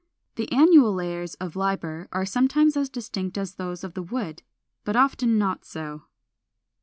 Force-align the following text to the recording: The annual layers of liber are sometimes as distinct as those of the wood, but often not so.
The 0.33 0.51
annual 0.51 0.95
layers 0.95 1.35
of 1.35 1.55
liber 1.55 2.07
are 2.11 2.25
sometimes 2.25 2.75
as 2.75 2.89
distinct 2.89 3.37
as 3.37 3.53
those 3.53 3.83
of 3.83 3.93
the 3.93 4.01
wood, 4.01 4.41
but 4.83 4.95
often 4.95 5.37
not 5.37 5.63
so. 5.63 6.05